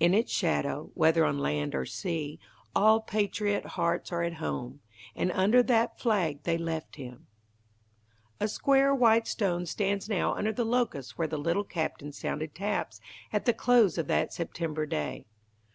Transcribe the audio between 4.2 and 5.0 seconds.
at home,